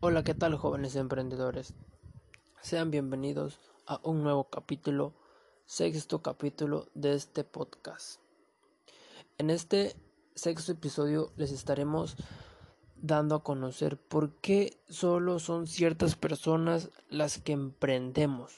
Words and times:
Hola, 0.00 0.22
¿qué 0.24 0.34
tal 0.34 0.56
jóvenes 0.56 0.94
emprendedores? 0.94 1.74
Sean 2.62 2.92
bienvenidos 2.92 3.58
a 3.86 4.00
un 4.04 4.22
nuevo 4.22 4.44
capítulo, 4.50 5.14
sexto 5.64 6.22
capítulo 6.22 6.86
de 6.94 7.14
este 7.14 7.42
podcast. 7.42 8.20
En 9.38 9.50
este 9.50 9.96
sexto 10.36 10.70
episodio 10.70 11.32
les 11.36 11.50
estaremos 11.50 12.16
dando 12.94 13.34
a 13.34 13.42
conocer 13.42 13.98
por 13.98 14.36
qué 14.36 14.80
solo 14.88 15.40
son 15.40 15.66
ciertas 15.66 16.14
personas 16.14 16.90
las 17.08 17.38
que 17.38 17.52
emprendemos. 17.52 18.54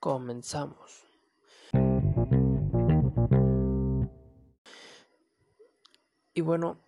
Comenzamos. 0.00 1.04
Y 6.34 6.40
bueno, 6.40 6.78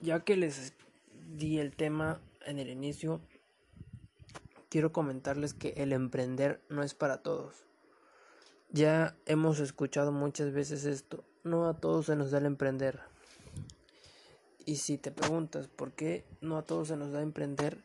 ya 0.00 0.24
que 0.24 0.36
les 0.36 0.72
di 1.36 1.58
el 1.58 1.76
tema 1.76 2.20
en 2.46 2.58
el 2.58 2.70
inicio, 2.70 3.20
quiero 4.70 4.92
comentarles 4.92 5.52
que 5.52 5.74
el 5.76 5.92
emprender 5.92 6.62
no 6.70 6.82
es 6.82 6.94
para 6.94 7.18
todos. 7.18 7.66
Ya 8.70 9.14
hemos 9.26 9.60
escuchado 9.60 10.10
muchas 10.10 10.52
veces 10.54 10.86
esto, 10.86 11.22
no 11.44 11.68
a 11.68 11.74
todos 11.74 12.06
se 12.06 12.16
nos 12.16 12.30
da 12.30 12.38
el 12.38 12.46
emprender. 12.46 13.00
Y 14.64 14.76
si 14.76 14.96
te 14.96 15.10
preguntas 15.10 15.68
por 15.68 15.92
qué 15.92 16.24
no 16.40 16.56
a 16.56 16.62
todos 16.62 16.88
se 16.88 16.96
nos 16.96 17.12
da 17.12 17.20
emprender, 17.20 17.84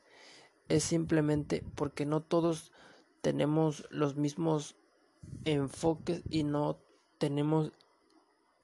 es 0.69 0.83
simplemente 0.83 1.65
porque 1.75 2.05
no 2.05 2.21
todos 2.21 2.71
tenemos 3.19 3.85
los 3.89 4.15
mismos 4.15 4.77
enfoques 5.43 6.21
y 6.29 6.43
no 6.43 6.79
tenemos 7.17 7.73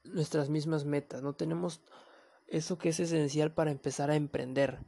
nuestras 0.04 0.48
mismas 0.48 0.86
metas, 0.86 1.22
no 1.22 1.34
tenemos 1.34 1.82
eso 2.48 2.78
que 2.78 2.90
es 2.90 3.00
esencial 3.00 3.52
para 3.52 3.70
empezar 3.70 4.10
a 4.10 4.16
emprender. 4.16 4.78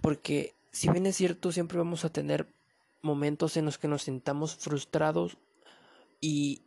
Porque 0.00 0.54
si 0.70 0.90
bien 0.90 1.06
es 1.06 1.16
cierto, 1.16 1.52
siempre 1.52 1.78
vamos 1.78 2.04
a 2.04 2.12
tener 2.12 2.46
momentos 3.02 3.56
en 3.56 3.64
los 3.64 3.78
que 3.78 3.88
nos 3.88 4.02
sintamos 4.02 4.56
frustrados 4.56 5.36
y 6.20 6.62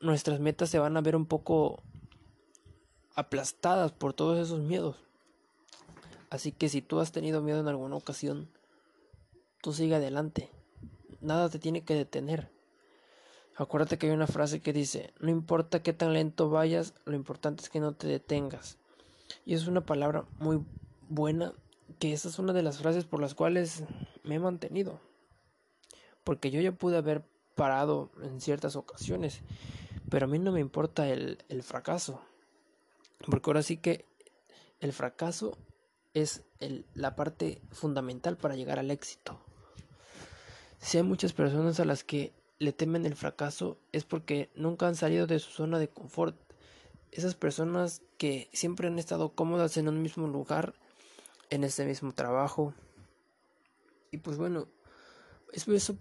nuestras 0.00 0.40
metas 0.40 0.68
se 0.68 0.78
van 0.78 0.96
a 0.96 1.00
ver 1.00 1.16
un 1.16 1.26
poco 1.26 1.82
aplastadas 3.14 3.92
por 3.92 4.12
todos 4.12 4.38
esos 4.38 4.60
miedos. 4.60 4.96
Así 6.30 6.52
que 6.52 6.68
si 6.68 6.82
tú 6.82 7.00
has 7.00 7.12
tenido 7.12 7.42
miedo 7.42 7.60
en 7.60 7.68
alguna 7.68 7.96
ocasión, 7.96 8.48
tú 9.60 9.72
sigue 9.72 9.94
adelante. 9.94 10.50
Nada 11.20 11.48
te 11.48 11.58
tiene 11.58 11.84
que 11.84 11.94
detener. 11.94 12.50
Acuérdate 13.56 13.98
que 13.98 14.06
hay 14.06 14.12
una 14.12 14.26
frase 14.26 14.60
que 14.60 14.72
dice, 14.72 15.12
no 15.20 15.30
importa 15.30 15.82
qué 15.82 15.92
tan 15.92 16.14
lento 16.14 16.48
vayas, 16.48 16.94
lo 17.04 17.14
importante 17.14 17.62
es 17.62 17.68
que 17.68 17.80
no 17.80 17.92
te 17.92 18.06
detengas. 18.08 18.78
Y 19.44 19.54
es 19.54 19.66
una 19.66 19.80
palabra 19.80 20.24
muy 20.38 20.64
buena, 21.08 21.52
que 21.98 22.12
esa 22.12 22.28
es 22.28 22.38
una 22.38 22.52
de 22.52 22.62
las 22.62 22.78
frases 22.78 23.04
por 23.04 23.20
las 23.20 23.34
cuales 23.34 23.84
me 24.22 24.36
he 24.36 24.38
mantenido. 24.38 25.00
Porque 26.24 26.50
yo 26.50 26.60
ya 26.60 26.72
pude 26.72 26.96
haber 26.96 27.24
parado 27.54 28.10
en 28.22 28.40
ciertas 28.40 28.76
ocasiones, 28.76 29.40
pero 30.08 30.26
a 30.26 30.28
mí 30.28 30.38
no 30.38 30.52
me 30.52 30.60
importa 30.60 31.08
el, 31.08 31.38
el 31.48 31.62
fracaso. 31.62 32.20
Porque 33.28 33.50
ahora 33.50 33.62
sí 33.62 33.76
que 33.76 34.06
el 34.80 34.92
fracaso 34.92 35.58
es 36.14 36.42
el, 36.60 36.86
la 36.94 37.16
parte 37.16 37.60
fundamental 37.70 38.36
para 38.36 38.56
llegar 38.56 38.78
al 38.78 38.90
éxito. 38.90 39.40
Si 40.78 40.96
hay 40.96 41.04
muchas 41.04 41.32
personas 41.32 41.78
a 41.80 41.84
las 41.84 42.04
que 42.04 42.32
le 42.58 42.72
temen 42.72 43.06
el 43.06 43.16
fracaso 43.16 43.78
es 43.92 44.04
porque 44.04 44.50
nunca 44.54 44.86
han 44.86 44.94
salido 44.94 45.26
de 45.26 45.38
su 45.38 45.50
zona 45.50 45.78
de 45.78 45.88
confort 45.88 46.36
esas 47.12 47.34
personas 47.34 48.02
que 48.16 48.48
siempre 48.52 48.88
han 48.88 48.98
estado 48.98 49.34
cómodas 49.34 49.76
en 49.76 49.88
un 49.88 50.02
mismo 50.02 50.26
lugar, 50.26 50.74
en 51.50 51.62
ese 51.62 51.84
mismo 51.84 52.12
trabajo. 52.12 52.74
Y 54.10 54.18
pues 54.18 54.38
bueno, 54.38 54.66
es, 55.52 55.68
eso, 55.68 55.96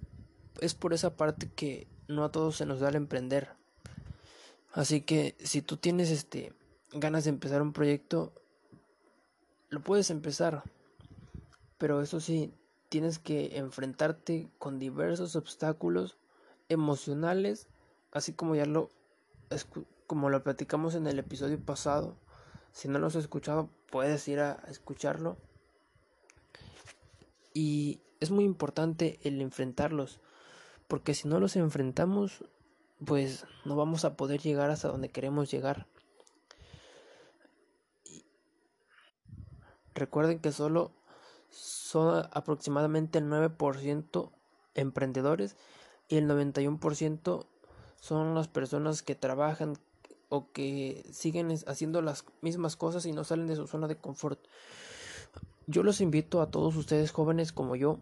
es 0.61 0.73
por 0.73 0.93
esa 0.93 1.17
parte 1.17 1.49
que 1.53 1.87
no 2.07 2.23
a 2.23 2.31
todos 2.31 2.55
se 2.55 2.65
nos 2.65 2.79
da 2.79 2.89
el 2.89 2.95
emprender. 2.95 3.49
Así 4.71 5.01
que 5.01 5.35
si 5.43 5.61
tú 5.61 5.77
tienes 5.77 6.09
este 6.09 6.53
ganas 6.93 7.25
de 7.25 7.29
empezar 7.29 7.61
un 7.61 7.73
proyecto, 7.73 8.33
lo 9.69 9.81
puedes 9.81 10.09
empezar. 10.09 10.63
Pero 11.77 12.01
eso 12.01 12.21
sí, 12.21 12.53
tienes 12.89 13.19
que 13.19 13.57
enfrentarte 13.57 14.49
con 14.59 14.79
diversos 14.79 15.35
obstáculos 15.35 16.17
emocionales, 16.69 17.67
así 18.11 18.33
como 18.33 18.55
ya 18.55 18.65
lo 18.65 18.89
como 20.11 20.29
lo 20.29 20.43
platicamos 20.43 20.95
en 20.95 21.07
el 21.07 21.19
episodio 21.19 21.57
pasado. 21.57 22.17
Si 22.73 22.89
no 22.89 22.99
lo 22.99 23.07
has 23.07 23.15
escuchado, 23.15 23.69
puedes 23.89 24.27
ir 24.27 24.41
a 24.41 24.61
escucharlo. 24.67 25.37
Y 27.53 28.01
es 28.19 28.29
muy 28.29 28.43
importante 28.43 29.21
el 29.23 29.39
enfrentarlos, 29.39 30.19
porque 30.89 31.13
si 31.13 31.29
no 31.29 31.39
los 31.39 31.55
enfrentamos, 31.55 32.43
pues 33.05 33.45
no 33.63 33.77
vamos 33.77 34.03
a 34.03 34.17
poder 34.17 34.41
llegar 34.41 34.69
hasta 34.69 34.89
donde 34.89 35.07
queremos 35.07 35.49
llegar. 35.49 35.87
Recuerden 39.95 40.39
que 40.39 40.51
solo 40.51 40.91
son 41.47 42.27
aproximadamente 42.33 43.19
el 43.19 43.29
9% 43.29 44.29
emprendedores 44.75 45.55
y 46.09 46.17
el 46.17 46.27
91% 46.29 47.47
son 48.01 48.35
las 48.35 48.49
personas 48.49 49.03
que 49.03 49.15
trabajan, 49.15 49.77
o 50.31 50.49
que 50.53 51.03
siguen 51.11 51.53
haciendo 51.67 52.01
las 52.01 52.23
mismas 52.39 52.77
cosas 52.77 53.05
y 53.05 53.11
no 53.11 53.25
salen 53.25 53.47
de 53.47 53.57
su 53.57 53.67
zona 53.67 53.89
de 53.89 53.97
confort. 53.97 54.39
Yo 55.67 55.83
los 55.83 55.99
invito 55.99 56.41
a 56.41 56.49
todos 56.49 56.77
ustedes 56.77 57.11
jóvenes 57.11 57.51
como 57.51 57.75
yo 57.75 57.99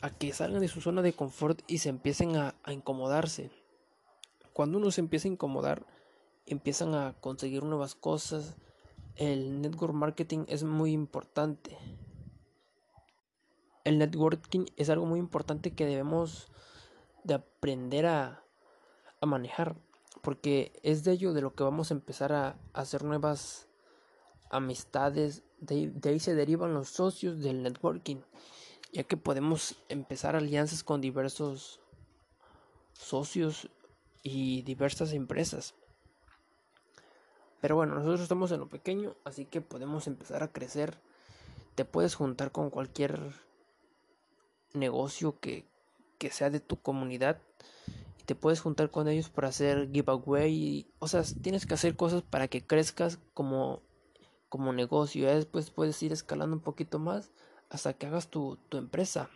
a 0.00 0.10
que 0.10 0.32
salgan 0.32 0.60
de 0.60 0.68
su 0.68 0.80
zona 0.80 1.02
de 1.02 1.12
confort 1.12 1.62
y 1.66 1.78
se 1.78 1.88
empiecen 1.88 2.36
a, 2.36 2.54
incomodarse. 2.68 3.50
Cuando 4.52 4.78
uno 4.78 4.92
se 4.92 5.00
empieza 5.00 5.26
a 5.26 5.32
incomodar, 5.32 5.84
empiezan 6.46 6.94
a 6.94 7.16
conseguir 7.20 7.64
nuevas 7.64 7.96
cosas. 7.96 8.54
El 9.16 9.60
network 9.60 9.94
marketing 9.94 10.44
es 10.46 10.62
muy 10.62 10.92
importante. 10.92 11.76
El 13.82 13.98
networking 13.98 14.66
es 14.76 14.90
algo 14.90 15.06
muy 15.06 15.18
importante 15.18 15.72
que 15.72 15.86
debemos 15.86 16.52
de 17.24 17.34
aprender 17.34 18.06
a 18.06 18.44
manejar 19.22 19.74
porque 20.24 20.72
es 20.82 21.04
de 21.04 21.12
ello 21.12 21.34
de 21.34 21.42
lo 21.42 21.54
que 21.54 21.62
vamos 21.62 21.90
a 21.90 21.94
empezar 21.94 22.32
a, 22.32 22.56
hacer 22.72 23.04
nuevas 23.04 23.68
amistades, 24.50 25.42
de, 25.60 25.92
ahí 26.04 26.18
se 26.18 26.34
derivan 26.34 26.72
los 26.72 26.88
socios 26.88 27.40
del 27.40 27.62
networking, 27.62 28.16
ya 28.90 29.04
que 29.04 29.18
podemos 29.18 29.76
empezar 29.90 30.34
alianzas 30.34 30.82
con 30.82 31.02
diversos 31.02 31.78
socios 32.94 33.68
y 34.22 34.62
diversas 34.62 35.12
empresas. 35.12 35.74
Pero 37.60 37.76
bueno, 37.76 37.94
nosotros 37.94 38.22
estamos 38.22 38.50
en 38.50 38.60
lo 38.60 38.68
pequeño, 38.68 39.14
así 39.24 39.44
que 39.44 39.60
podemos 39.60 40.06
empezar 40.06 40.42
a 40.42 40.52
crecer. 40.52 40.98
Te 41.74 41.84
puedes 41.84 42.14
juntar 42.14 42.50
con 42.50 42.70
cualquier 42.70 43.20
negocio 44.72 45.38
que, 45.38 45.66
que 46.18 46.30
sea 46.30 46.48
de 46.48 46.60
tu 46.60 46.80
comunidad 46.80 47.38
te 48.26 48.34
puedes 48.34 48.60
juntar 48.60 48.90
con 48.90 49.08
ellos 49.08 49.28
para 49.28 49.48
hacer 49.48 49.90
giveaway, 49.92 50.86
o 50.98 51.08
sea, 51.08 51.22
tienes 51.42 51.66
que 51.66 51.74
hacer 51.74 51.96
cosas 51.96 52.22
para 52.22 52.48
que 52.48 52.66
crezcas 52.66 53.18
como, 53.34 53.82
como 54.48 54.72
negocio, 54.72 55.26
ya 55.26 55.34
después 55.34 55.70
puedes 55.70 56.02
ir 56.02 56.12
escalando 56.12 56.56
un 56.56 56.62
poquito 56.62 56.98
más 56.98 57.30
hasta 57.70 57.92
que 57.92 58.06
hagas 58.06 58.28
tu, 58.28 58.58
tu 58.68 58.78
empresa. 58.78 59.28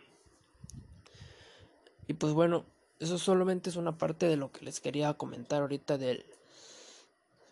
Y 2.07 2.15
pues 2.15 2.33
bueno, 2.33 2.65
eso 2.99 3.19
solamente 3.19 3.69
es 3.69 3.77
una 3.77 3.99
parte 3.99 4.27
de 4.27 4.37
lo 4.37 4.51
que 4.51 4.65
les 4.65 4.81
quería 4.81 5.13
comentar 5.15 5.61
ahorita 5.61 5.99
del, 5.99 6.25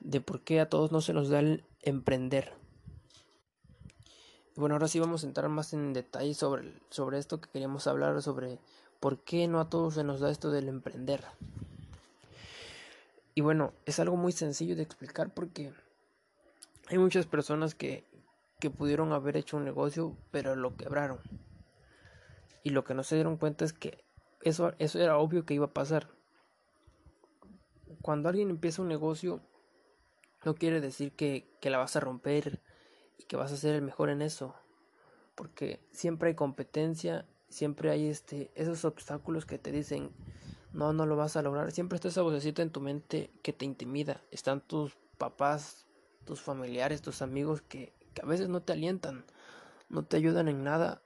de 0.00 0.20
por 0.20 0.40
qué 0.42 0.60
a 0.60 0.68
todos 0.68 0.92
no 0.92 1.00
se 1.00 1.12
nos 1.12 1.28
da 1.28 1.40
el 1.40 1.64
emprender. 1.82 2.54
Y 4.56 4.60
bueno, 4.60 4.74
ahora 4.74 4.88
sí 4.88 4.98
vamos 4.98 5.22
a 5.22 5.26
entrar 5.26 5.50
más 5.50 5.74
en 5.74 5.92
detalle 5.92 6.32
sobre, 6.32 6.72
sobre 6.88 7.18
esto 7.18 7.40
que 7.40 7.50
queríamos 7.50 7.86
hablar, 7.86 8.22
sobre 8.22 8.58
¿Por 9.06 9.20
qué 9.20 9.46
no 9.46 9.60
a 9.60 9.70
todos 9.70 9.94
se 9.94 10.02
nos 10.02 10.18
da 10.18 10.32
esto 10.32 10.50
del 10.50 10.66
emprender? 10.66 11.22
Y 13.36 13.40
bueno, 13.40 13.72
es 13.84 14.00
algo 14.00 14.16
muy 14.16 14.32
sencillo 14.32 14.74
de 14.74 14.82
explicar 14.82 15.32
porque 15.32 15.72
hay 16.88 16.98
muchas 16.98 17.24
personas 17.24 17.76
que, 17.76 18.02
que 18.58 18.68
pudieron 18.68 19.12
haber 19.12 19.36
hecho 19.36 19.58
un 19.58 19.64
negocio, 19.64 20.16
pero 20.32 20.56
lo 20.56 20.76
quebraron. 20.76 21.20
Y 22.64 22.70
lo 22.70 22.82
que 22.82 22.94
no 22.94 23.04
se 23.04 23.14
dieron 23.14 23.36
cuenta 23.36 23.64
es 23.64 23.72
que 23.72 24.02
eso, 24.42 24.72
eso 24.80 24.98
era 24.98 25.18
obvio 25.18 25.46
que 25.46 25.54
iba 25.54 25.66
a 25.66 25.72
pasar. 25.72 26.08
Cuando 28.02 28.28
alguien 28.28 28.50
empieza 28.50 28.82
un 28.82 28.88
negocio, 28.88 29.40
no 30.44 30.56
quiere 30.56 30.80
decir 30.80 31.12
que, 31.12 31.48
que 31.60 31.70
la 31.70 31.78
vas 31.78 31.94
a 31.94 32.00
romper 32.00 32.60
y 33.18 33.22
que 33.22 33.36
vas 33.36 33.52
a 33.52 33.56
ser 33.56 33.76
el 33.76 33.82
mejor 33.82 34.10
en 34.10 34.20
eso. 34.20 34.56
Porque 35.36 35.78
siempre 35.92 36.30
hay 36.30 36.34
competencia 36.34 37.24
siempre 37.48 37.90
hay 37.90 38.08
este 38.08 38.50
esos 38.54 38.84
obstáculos 38.84 39.46
que 39.46 39.58
te 39.58 39.72
dicen 39.72 40.10
no, 40.76 40.92
no 40.92 41.06
lo 41.06 41.16
vas 41.16 41.36
a 41.36 41.42
lograr. 41.42 41.72
Siempre 41.72 41.96
está 41.96 42.08
esa 42.08 42.22
vocecita 42.22 42.62
en 42.62 42.70
tu 42.70 42.80
mente 42.80 43.30
que 43.42 43.54
te 43.54 43.64
intimida. 43.64 44.20
Están 44.30 44.60
tus 44.60 44.92
papás, 45.16 45.86
tus 46.26 46.40
familiares, 46.40 47.00
tus 47.00 47.22
amigos 47.22 47.62
que, 47.62 47.94
que 48.12 48.22
a 48.22 48.26
veces 48.26 48.50
no 48.50 48.60
te 48.60 48.74
alientan, 48.74 49.24
no 49.88 50.04
te 50.04 50.18
ayudan 50.18 50.48
en 50.48 50.64
nada, 50.64 51.00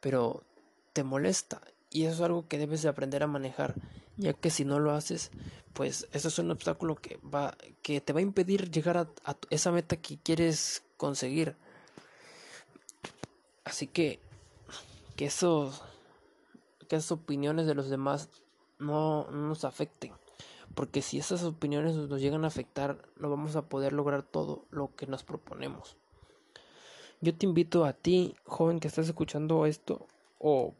pero 0.00 0.44
te 0.92 1.02
molesta. 1.02 1.60
Y 1.90 2.04
eso 2.04 2.14
es 2.14 2.20
algo 2.20 2.46
que 2.46 2.58
debes 2.58 2.82
de 2.82 2.88
aprender 2.88 3.24
a 3.24 3.26
manejar, 3.26 3.74
ya 4.16 4.32
que 4.32 4.50
si 4.50 4.64
no 4.64 4.78
lo 4.78 4.92
haces, 4.92 5.32
pues 5.72 6.06
eso 6.12 6.28
es 6.28 6.38
un 6.38 6.52
obstáculo 6.52 6.94
que 6.94 7.18
va, 7.18 7.56
que 7.82 8.00
te 8.00 8.12
va 8.12 8.20
a 8.20 8.22
impedir 8.22 8.70
llegar 8.70 8.96
a, 8.96 9.08
a 9.24 9.36
esa 9.50 9.72
meta 9.72 9.96
que 9.96 10.18
quieres 10.18 10.84
conseguir. 10.96 11.56
Así 13.64 13.88
que 13.88 14.20
que 15.20 15.26
esos 15.26 15.82
que 16.88 16.96
esas 16.96 17.12
opiniones 17.12 17.66
de 17.66 17.74
los 17.74 17.90
demás 17.90 18.30
no, 18.78 19.30
nos 19.30 19.66
afecten. 19.66 20.14
Porque 20.74 21.02
si 21.02 21.18
esas 21.18 21.44
opiniones 21.44 21.94
nos 21.94 22.22
llegan 22.22 22.42
a 22.44 22.48
afectar, 22.48 23.06
no 23.16 23.28
vamos 23.28 23.54
a 23.54 23.68
poder 23.68 23.92
lograr 23.92 24.22
todo 24.22 24.64
lo 24.70 24.96
que 24.96 25.06
nos 25.06 25.22
proponemos. 25.22 25.98
Yo 27.20 27.34
te 27.36 27.44
invito 27.44 27.84
a 27.84 27.92
ti, 27.92 28.34
joven 28.46 28.80
que 28.80 28.88
estás 28.88 29.08
escuchando 29.08 29.66
esto, 29.66 30.06
o, 30.38 30.72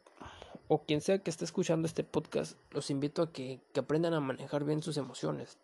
o 0.67 0.85
quien 0.85 1.01
sea 1.01 1.19
que 1.19 1.29
esté 1.29 1.45
escuchando 1.45 1.85
este 1.85 2.03
podcast, 2.03 2.57
los 2.71 2.89
invito 2.89 3.21
a 3.21 3.31
que, 3.31 3.61
que 3.73 3.81
aprendan 3.81 4.15
a 4.15 4.21
manejar 4.21 4.63
bien 4.63 4.81
sus 4.81 4.97
emociones, 4.97 5.59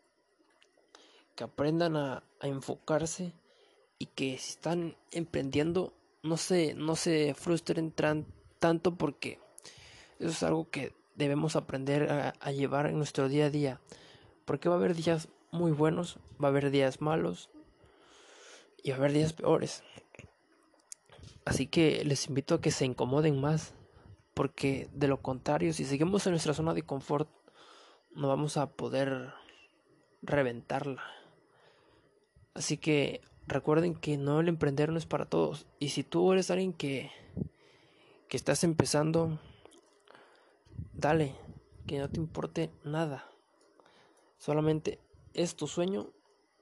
que 1.36 1.44
aprendan 1.44 1.96
a, 1.96 2.22
enfocarse 2.44 3.34
y 3.98 4.06
que 4.06 4.38
si 4.38 4.52
están 4.52 4.96
emprendiendo, 5.10 5.94
no 6.22 6.38
se, 6.38 6.76
no 6.76 6.96
se 6.96 7.34
frustren 7.34 7.90
tanto 8.60 8.96
porque 8.96 9.40
eso 10.20 10.30
es 10.30 10.44
algo 10.44 10.70
que 10.70 10.94
debemos 11.16 11.56
aprender 11.56 12.34
a, 12.40 12.52
llevar 12.52 12.88
en 12.88 12.98
nuestro 12.98 13.28
día 13.30 13.46
a 13.46 13.50
día. 13.50 13.82
Porque 14.46 14.70
va 14.70 14.76
a 14.76 14.78
haber 14.78 14.96
días 14.96 15.30
muy 15.52 15.72
buenos, 15.72 16.20
va 16.42 16.48
a 16.48 16.52
haber 16.52 16.72
días 16.72 17.02
malos 17.02 17.50
y 18.84 18.92
va 18.92 18.96
a 18.96 19.00
haber 19.00 19.14
días 19.14 19.34
peores. 19.34 19.84
Así 21.46 21.68
que 21.68 22.04
les 22.06 22.28
invito 22.28 22.56
a 22.56 22.62
que 22.62 22.72
se 22.72 22.86
incomoden 22.86 23.40
más. 23.42 23.74
Porque 24.34 24.88
de 24.94 25.08
lo 25.08 25.22
contrario, 25.22 25.74
si 25.74 25.84
seguimos 25.84 26.26
en 26.28 26.34
nuestra 26.34 26.54
zona 26.54 26.76
de 26.76 26.84
confort, 26.84 27.28
no 28.14 28.28
vamos 28.28 28.58
a 28.58 28.70
poder 28.70 29.34
reventarla. 30.22 31.04
Así 32.54 32.78
que 32.78 33.22
recuerden 33.48 33.96
que 33.96 34.18
no 34.18 34.40
el 34.40 34.48
emprender 34.48 34.92
no 34.92 34.98
es 34.98 35.08
para 35.08 35.26
todos. 35.26 35.66
Y 35.80 35.90
si 35.90 36.04
tú 36.04 36.34
eres 36.34 36.52
alguien 36.52 36.74
que, 36.74 37.12
que 38.28 38.38
estás 38.38 38.64
empezando, 38.64 39.40
Dale, 40.94 41.36
que 41.86 42.00
no 42.00 42.10
te 42.10 42.20
importe 42.20 42.72
nada. 42.84 43.26
Solamente 44.38 45.00
es 45.34 45.56
tu 45.56 45.68
sueño 45.68 46.10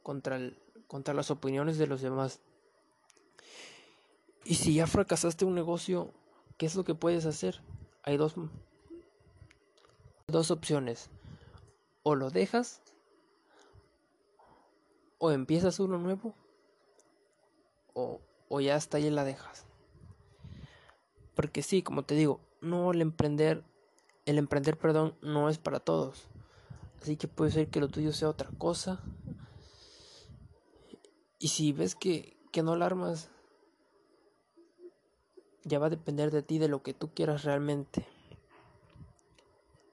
contra, 0.03 0.35
el, 0.35 0.57
contra 0.87 1.13
las 1.13 1.31
opiniones 1.31 1.77
de 1.77 1.87
los 1.87 2.01
demás. 2.01 2.39
Y 4.43 4.55
si 4.55 4.75
ya 4.75 4.87
fracasaste 4.87 5.45
un 5.45 5.55
negocio, 5.55 6.13
¿qué 6.57 6.65
es 6.65 6.75
lo 6.75 6.83
que 6.83 6.95
puedes 6.95 7.25
hacer? 7.25 7.61
Hay 8.03 8.17
dos, 8.17 8.35
dos 10.27 10.51
opciones. 10.51 11.09
O 12.03 12.15
lo 12.15 12.29
dejas 12.29 12.81
o 15.17 15.31
empiezas 15.31 15.79
uno 15.79 15.97
nuevo 15.97 16.35
o, 17.93 18.21
o 18.49 18.59
ya 18.59 18.75
hasta 18.75 18.97
ahí 18.97 19.09
la 19.09 19.23
dejas. 19.23 19.65
Porque 21.35 21.61
sí, 21.61 21.83
como 21.83 22.03
te 22.03 22.15
digo, 22.15 22.39
no 22.61 22.91
el 22.91 23.01
emprender 23.01 23.63
el 24.25 24.39
emprender, 24.39 24.77
perdón, 24.77 25.15
no 25.21 25.49
es 25.49 25.59
para 25.59 25.79
todos. 25.79 26.27
Así 27.01 27.15
que 27.15 27.27
puede 27.27 27.51
ser 27.51 27.67
que 27.69 27.79
lo 27.79 27.89
tuyo 27.89 28.11
sea 28.11 28.29
otra 28.29 28.49
cosa. 28.57 29.03
Y 31.37 31.49
si 31.49 31.71
ves 31.71 31.95
que, 31.95 32.35
que 32.51 32.63
no 32.63 32.73
alarmas, 32.73 33.29
ya 35.63 35.77
va 35.77 35.87
a 35.87 35.91
depender 35.91 36.31
de 36.31 36.41
ti, 36.41 36.57
de 36.57 36.67
lo 36.67 36.81
que 36.81 36.95
tú 36.95 37.13
quieras 37.13 37.43
realmente. 37.43 38.07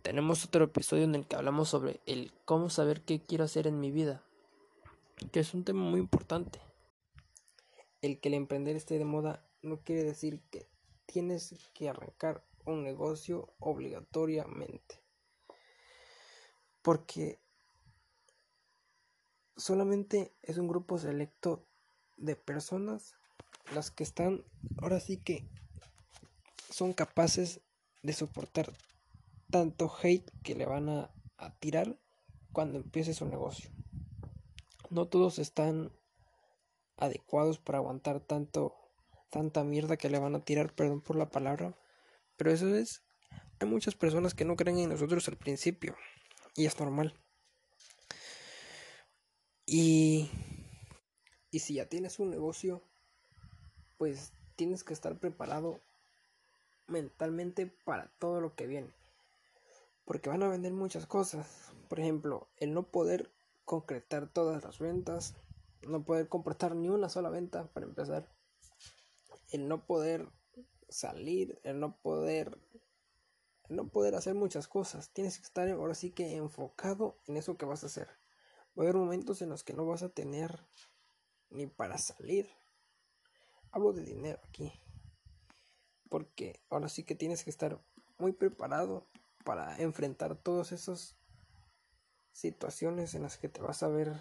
Tenemos 0.01 0.45
otro 0.45 0.65
episodio 0.65 1.05
en 1.05 1.15
el 1.15 1.27
que 1.27 1.37
hablamos 1.37 1.69
sobre 1.69 2.01
el 2.07 2.33
cómo 2.45 2.71
saber 2.71 3.03
qué 3.03 3.21
quiero 3.21 3.45
hacer 3.45 3.67
en 3.67 3.81
mi 3.81 3.91
vida, 3.91 4.23
que 5.31 5.41
es 5.41 5.53
un 5.53 5.65
tema 5.65 5.83
muy 5.83 6.01
importante. 6.01 6.59
El 8.01 8.19
que 8.19 8.29
el 8.29 8.35
emprender 8.35 8.75
esté 8.77 8.99
de 8.99 9.05
moda 9.05 9.47
no 9.63 9.79
quiere 9.81 10.03
decir 10.03 10.41
que 10.51 10.72
tienes 11.13 11.55
que 11.75 11.89
arrancar 11.89 12.43
un 12.65 12.83
negocio 12.83 13.55
obligatoriamente. 13.59 15.01
Porque 16.81 17.39
solamente 19.57 20.33
es 20.43 20.59
un 20.59 20.69
grupo 20.69 20.99
selecto 20.99 21.65
de 22.17 22.35
personas 22.35 23.15
las 23.75 23.91
que 23.91 24.03
están 24.03 24.45
ahora 24.81 24.99
sí 24.99 25.19
que 25.19 25.47
son 26.71 26.93
capaces 26.93 27.61
de 28.03 28.13
soportar 28.13 28.73
tanto 29.51 29.93
hate 30.03 30.29
que 30.43 30.55
le 30.55 30.65
van 30.67 30.89
a, 30.89 31.11
tirar 31.59 31.97
cuando 32.53 32.79
empiece 32.79 33.15
su 33.15 33.27
negocio. 33.27 33.69
No 34.91 35.09
todos 35.09 35.41
están 35.41 35.91
adecuados 36.97 37.59
para 37.59 37.79
aguantar 37.79 38.21
tanto 38.21 38.77
tanta 39.33 39.65
mierda 39.65 39.97
que 39.97 40.11
le 40.11 40.19
van 40.19 40.35
a 40.35 40.45
tirar, 40.45 40.75
perdón 40.75 41.01
por 41.01 41.17
la 41.17 41.31
palabra, 41.31 41.75
pero 42.37 42.53
eso 42.53 42.73
es, 42.75 43.03
hay 43.59 43.67
muchas 43.67 43.95
personas 43.95 44.35
que 44.35 44.45
no 44.45 44.57
creen 44.57 44.79
en 44.79 44.91
nosotros 44.91 45.27
al 45.27 45.39
principio 45.39 45.97
y 46.55 46.67
es 46.67 46.79
normal. 46.79 47.19
Y, 49.65 50.31
y 51.51 51.61
si 51.61 51.75
ya 51.75 51.89
tienes 51.89 52.19
un 52.19 52.29
negocio, 52.31 52.83
pues 53.97 54.33
tienes 54.55 54.85
que 54.85 54.93
estar 54.93 55.19
preparado 55.19 55.81
mentalmente 56.87 57.67
para 57.67 58.09
todo 58.19 58.43
lo 58.43 58.55
que 58.55 58.67
viene. 58.67 58.93
Porque 60.05 60.29
van 60.29 60.43
a 60.43 60.49
vender 60.49 60.73
muchas 60.75 61.07
cosas. 61.07 61.73
Por 61.89 62.01
ejemplo, 62.01 62.49
el 62.59 62.75
no 62.75 62.83
poder 62.83 63.31
concretar 63.65 64.29
todas 64.29 64.63
las 64.63 64.79
ventas, 64.79 65.35
no 65.89 66.05
poder 66.05 66.29
completar 66.29 66.77
ni 66.77 66.91
una 66.91 67.09
sola 67.09 67.31
venta 67.31 67.69
para 67.69 67.87
empezar, 67.87 68.29
el 69.53 69.69
no 69.69 69.87
poder 69.87 70.29
salir, 70.89 71.61
el 71.63 71.81
no 71.81 71.97
poder, 72.01 72.59
no 73.69 73.89
poder 73.89 74.15
hacer 74.15 74.35
muchas 74.35 74.69
cosas. 74.69 75.11
Tienes 75.11 75.39
que 75.39 75.45
estar 75.45 75.69
ahora 75.69 75.95
sí 75.95 76.11
que 76.11 76.37
enfocado 76.37 77.19
en 77.27 77.37
eso 77.37 77.57
que 77.57 77.67
vas 77.67 77.85
a 77.85 77.87
hacer. 77.87 78.09
Va 78.79 78.83
a 78.83 78.89
haber 78.89 78.97
momentos 78.97 79.43
en 79.43 79.51
los 79.51 79.63
que 79.63 79.75
no 79.75 79.87
vas 79.87 80.03
a 80.03 80.09
tener 80.09 80.59
ni 81.51 81.67
para 81.67 81.99
salir. 81.99 82.49
Hablo 83.71 83.93
de 83.93 84.03
dinero 84.03 84.41
aquí. 84.49 84.73
Porque 86.09 86.61
ahora 86.71 86.89
sí 86.89 87.05
que 87.05 87.15
tienes 87.15 87.45
que 87.45 87.51
estar 87.51 87.81
muy 88.19 88.33
preparado 88.33 89.07
para 89.45 89.77
enfrentar 89.79 90.37
todas 90.37 90.73
esas 90.73 91.17
situaciones 92.33 93.15
en 93.15 93.23
las 93.23 93.37
que 93.37 93.49
te 93.49 93.61
vas 93.61 93.83
a 93.83 93.89
ver 93.89 94.13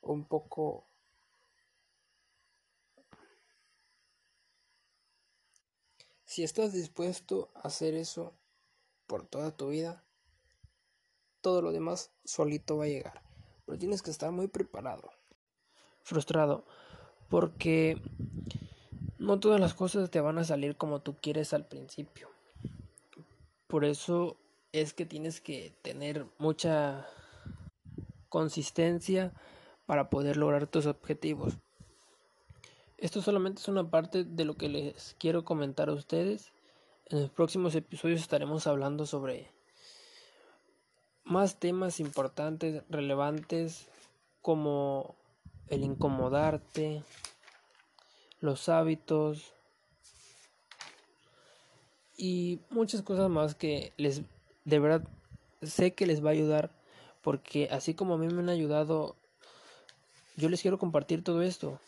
un 0.00 0.26
poco 0.26 0.86
Si 6.34 6.42
estás 6.42 6.72
dispuesto 6.72 7.52
a 7.54 7.68
hacer 7.68 7.94
eso 7.94 8.34
por 9.06 9.24
toda 9.24 9.56
tu 9.56 9.68
vida, 9.68 10.02
todo 11.40 11.62
lo 11.62 11.70
demás 11.70 12.10
solito 12.24 12.76
va 12.76 12.86
a 12.86 12.88
llegar. 12.88 13.22
Pero 13.64 13.78
tienes 13.78 14.02
que 14.02 14.10
estar 14.10 14.32
muy 14.32 14.48
preparado. 14.48 15.12
Frustrado. 16.02 16.64
Porque 17.28 18.02
no 19.16 19.38
todas 19.38 19.60
las 19.60 19.74
cosas 19.74 20.10
te 20.10 20.20
van 20.20 20.38
a 20.38 20.42
salir 20.42 20.76
como 20.76 21.02
tú 21.02 21.14
quieres 21.22 21.52
al 21.52 21.68
principio. 21.68 22.28
Por 23.68 23.84
eso 23.84 24.36
es 24.72 24.92
que 24.92 25.06
tienes 25.06 25.40
que 25.40 25.78
tener 25.82 26.26
mucha 26.38 27.06
consistencia 28.28 29.32
para 29.86 30.10
poder 30.10 30.36
lograr 30.36 30.66
tus 30.66 30.86
objetivos. 30.86 31.58
Esto 32.98 33.20
solamente 33.22 33.60
es 33.60 33.68
una 33.68 33.90
parte 33.90 34.24
de 34.24 34.44
lo 34.44 34.54
que 34.54 34.68
les 34.68 35.16
quiero 35.18 35.44
comentar 35.44 35.88
a 35.88 35.94
ustedes. 35.94 36.52
En 37.06 37.20
los 37.20 37.30
próximos 37.30 37.74
episodios 37.74 38.20
estaremos 38.20 38.66
hablando 38.66 39.04
sobre 39.04 39.50
más 41.24 41.58
temas 41.58 42.00
importantes, 42.00 42.82
relevantes, 42.88 43.88
como 44.42 45.16
el 45.68 45.82
incomodarte, 45.82 47.02
los 48.40 48.68
hábitos 48.68 49.52
y 52.16 52.60
muchas 52.70 53.02
cosas 53.02 53.30
más 53.30 53.54
que 53.54 53.92
les 53.96 54.22
de 54.64 54.78
verdad 54.78 55.08
sé 55.62 55.94
que 55.94 56.06
les 56.06 56.24
va 56.24 56.28
a 56.28 56.32
ayudar 56.34 56.70
porque 57.22 57.68
así 57.70 57.94
como 57.94 58.14
a 58.14 58.18
mí 58.18 58.28
me 58.28 58.40
han 58.40 58.50
ayudado 58.50 59.16
yo 60.36 60.48
les 60.48 60.60
quiero 60.60 60.78
compartir 60.78 61.24
todo 61.24 61.42
esto 61.42 61.80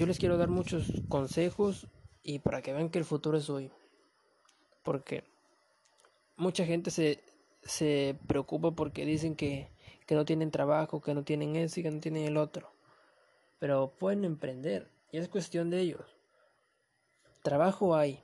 yo 0.00 0.06
les 0.06 0.18
quiero 0.18 0.38
dar 0.38 0.48
muchos 0.48 0.90
consejos 1.10 1.86
y 2.22 2.38
para 2.38 2.62
que 2.62 2.72
vean 2.72 2.88
que 2.88 2.98
el 2.98 3.04
futuro 3.04 3.36
es 3.36 3.50
hoy. 3.50 3.70
Porque 4.82 5.24
mucha 6.38 6.64
gente 6.64 6.90
se, 6.90 7.22
se 7.62 8.18
preocupa 8.26 8.70
porque 8.70 9.04
dicen 9.04 9.36
que, 9.36 9.68
que 10.06 10.14
no 10.14 10.24
tienen 10.24 10.50
trabajo, 10.50 11.02
que 11.02 11.12
no 11.12 11.22
tienen 11.22 11.54
eso 11.54 11.80
y 11.80 11.82
que 11.82 11.90
no 11.90 12.00
tienen 12.00 12.24
el 12.24 12.38
otro. 12.38 12.72
Pero 13.58 13.92
pueden 13.98 14.24
emprender 14.24 14.90
y 15.12 15.18
es 15.18 15.28
cuestión 15.28 15.68
de 15.68 15.80
ellos. 15.80 16.16
Trabajo 17.42 17.94
hay. 17.94 18.20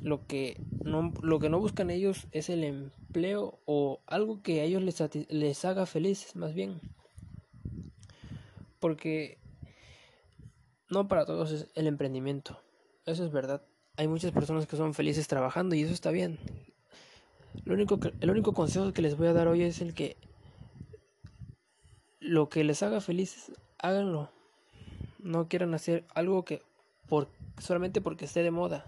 Lo 0.00 0.26
que 0.26 0.58
no, 0.82 1.12
lo 1.20 1.40
que 1.40 1.50
no 1.50 1.60
buscan 1.60 1.90
ellos 1.90 2.26
es 2.32 2.48
el 2.48 2.64
empleo 2.64 3.58
o 3.66 4.00
algo 4.06 4.40
que 4.40 4.62
a 4.62 4.64
ellos 4.64 4.82
les, 4.82 4.98
les 5.28 5.64
haga 5.66 5.84
felices, 5.84 6.36
más 6.36 6.54
bien. 6.54 6.80
Porque 8.80 9.36
no 10.90 11.08
para 11.08 11.26
todos 11.26 11.50
es 11.52 11.66
el 11.74 11.86
emprendimiento. 11.86 12.60
Eso 13.06 13.24
es 13.24 13.32
verdad. 13.32 13.62
Hay 13.96 14.08
muchas 14.08 14.32
personas 14.32 14.66
que 14.66 14.76
son 14.76 14.94
felices 14.94 15.28
trabajando 15.28 15.74
y 15.74 15.82
eso 15.82 15.92
está 15.92 16.10
bien. 16.10 16.38
Lo 17.64 17.74
único 17.74 17.98
el 18.20 18.30
único 18.30 18.52
consejo 18.52 18.92
que 18.92 19.02
les 19.02 19.16
voy 19.16 19.28
a 19.28 19.32
dar 19.32 19.48
hoy 19.48 19.62
es 19.62 19.80
el 19.80 19.94
que 19.94 20.16
lo 22.20 22.48
que 22.48 22.64
les 22.64 22.82
haga 22.82 23.00
felices, 23.00 23.52
háganlo. 23.78 24.30
No 25.18 25.48
quieran 25.48 25.74
hacer 25.74 26.04
algo 26.14 26.44
que 26.44 26.62
por, 27.08 27.28
solamente 27.58 28.00
porque 28.00 28.26
esté 28.26 28.42
de 28.42 28.50
moda. 28.50 28.86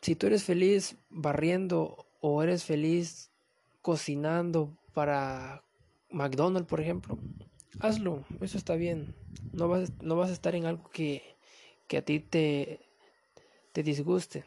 Si 0.00 0.14
tú 0.14 0.26
eres 0.26 0.44
feliz 0.44 0.96
barriendo 1.10 2.06
o 2.20 2.42
eres 2.42 2.64
feliz 2.64 3.30
cocinando 3.80 4.76
para 4.92 5.62
McDonald's, 6.10 6.68
por 6.68 6.80
ejemplo, 6.80 7.18
hazlo, 7.80 8.24
eso 8.40 8.58
está 8.58 8.74
bien. 8.76 9.14
No 9.52 9.68
vas, 9.68 9.92
no 10.02 10.16
vas 10.16 10.30
a 10.30 10.34
estar 10.34 10.54
en 10.54 10.66
algo 10.66 10.90
que, 10.90 11.36
que 11.86 11.98
a 11.98 12.02
ti 12.02 12.20
te, 12.20 12.80
te 13.72 13.82
disguste. 13.82 14.44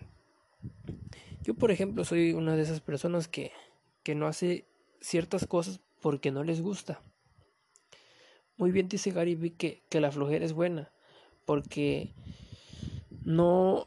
Yo, 1.43 1.53
por 1.53 1.71
ejemplo, 1.71 2.03
soy 2.05 2.33
una 2.33 2.55
de 2.55 2.63
esas 2.63 2.81
personas 2.81 3.27
que, 3.27 3.51
que 4.03 4.15
no 4.15 4.27
hace 4.27 4.65
ciertas 4.99 5.45
cosas 5.45 5.79
porque 6.01 6.31
no 6.31 6.43
les 6.43 6.61
gusta. 6.61 7.01
Muy 8.57 8.71
bien 8.71 8.87
dice 8.87 9.11
Gary 9.11 9.51
que, 9.51 9.83
que 9.89 9.99
la 9.99 10.11
flojera 10.11 10.45
es 10.45 10.53
buena, 10.53 10.91
porque 11.45 12.13
no 13.23 13.85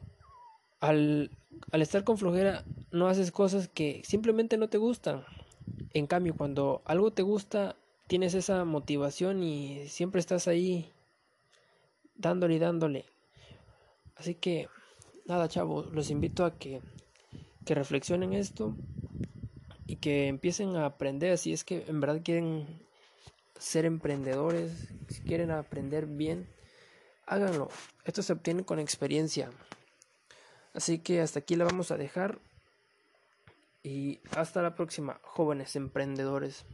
al, 0.81 1.31
al 1.73 1.83
estar 1.83 2.05
con 2.05 2.19
flojera 2.19 2.65
no 2.91 3.09
haces 3.09 3.33
cosas 3.33 3.69
que 3.69 4.03
simplemente 4.05 4.57
no 4.57 4.69
te 4.69 4.79
gustan. 4.79 5.25
En 5.95 6.07
cambio, 6.07 6.35
cuando 6.37 6.83
algo 6.85 7.13
te 7.13 7.23
gusta, 7.23 7.77
tienes 8.09 8.35
esa 8.35 8.65
motivación 8.65 9.43
y 9.45 9.89
siempre 9.89 10.21
estás 10.21 10.49
ahí 10.49 10.93
dándole 12.17 12.57
y 12.57 12.59
dándole. 12.59 13.05
Así 14.17 14.35
que, 14.35 14.69
nada, 15.27 15.49
chavos, 15.49 15.93
los 15.93 16.11
invito 16.11 16.45
a 16.45 16.59
que 16.59 16.83
que 17.69 17.75
reflexionen 17.75 18.33
esto 18.33 18.75
y 19.87 19.97
que 19.97 20.29
empiecen 20.29 20.75
a 20.77 20.87
aprender 20.87 21.37
si 21.37 21.53
es 21.53 21.65
que 21.65 21.85
en 21.87 22.01
verdad 22.01 22.23
quieren 22.25 22.81
ser 23.59 23.85
emprendedores, 23.85 24.89
si 25.09 25.21
quieren 25.21 25.51
aprender 25.51 26.07
bien, 26.07 26.49
háganlo. 27.27 27.69
Esto 28.07 28.23
se 28.23 28.33
obtiene 28.33 28.65
con 28.65 28.79
experiencia. 28.79 29.51
Así 30.73 31.01
que 31.01 31.21
hasta 31.21 31.41
aquí 31.41 31.57
la 31.57 31.67
vamos 31.67 31.91
a 31.91 31.99
dejar 31.99 32.39
y 33.83 34.21
hasta 34.35 34.63
la 34.63 34.75
próxima, 34.75 35.21
jóvenes 35.23 35.77
emprendedores. 35.77 36.65